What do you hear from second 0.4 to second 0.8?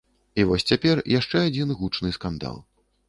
вось